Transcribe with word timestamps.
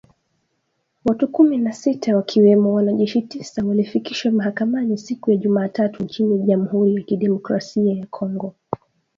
Watu 1.05 1.27
kumi 1.27 1.57
na 1.57 1.73
sita 1.73 2.15
wakiwemo 2.15 2.73
wanajeshi 2.73 3.21
tisa 3.21 3.65
walifikishwa 3.65 4.31
mahakamani 4.31 4.97
siku 4.97 5.31
ya 5.31 5.37
Jumatatu 5.37 6.03
nchini 6.03 6.39
Jamhuri 6.39 6.95
ya 6.95 7.01
Kidemokrasi 7.03 7.87
ya 7.99 8.05
Kongo. 8.05 8.55